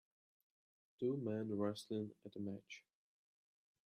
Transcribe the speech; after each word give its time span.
Two 0.99 1.17
men 1.17 1.55
wrestling 1.59 2.09
at 2.25 2.35
a 2.35 2.39
match. 2.39 2.83